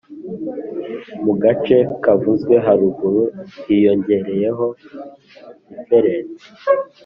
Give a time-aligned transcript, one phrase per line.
[1.23, 3.21] mugace kavuzwe haruguru
[3.65, 4.65] hiyongereyeho
[5.67, 6.47] difference